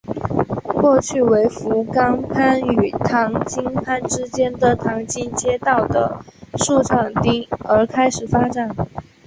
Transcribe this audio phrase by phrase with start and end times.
[0.63, 6.19] 过去为福冈藩与唐津藩之间的唐津街道的
[6.57, 8.75] 宿场町而开始发展。